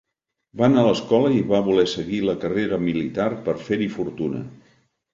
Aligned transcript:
Va 0.61 0.63
anar 0.67 0.85
a 0.87 0.93
escola 0.93 1.29
i 1.41 1.43
va 1.51 1.61
voler 1.69 1.85
seguir 1.93 2.23
la 2.31 2.37
carrera 2.47 2.83
militar 2.89 3.31
per 3.47 3.59
fer-hi 3.71 3.95
fortuna. 4.03 4.47